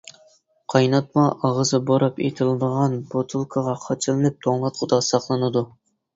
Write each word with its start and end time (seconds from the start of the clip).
قايناتما 0.73 1.25
ئاغزى 1.33 1.79
بۇراپ 1.89 2.17
ئېتىلىدىغان 2.29 2.97
بوتۇلكىغا 3.13 3.77
قاچىلىنىپ 3.85 4.43
توڭلاتقۇدا 4.49 5.03
ساقلىنىدۇ. 5.13 5.67